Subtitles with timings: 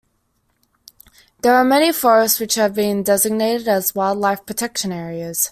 [1.43, 5.39] There are many forests which have been designated as wildlife protection areas.